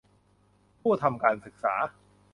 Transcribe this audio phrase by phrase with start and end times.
[0.81, 1.73] ผู้ทำการศึกษา